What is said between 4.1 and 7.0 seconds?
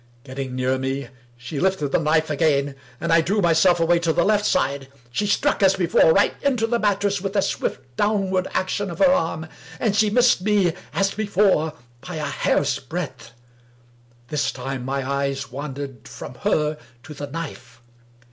the left side. She struck, as before right into the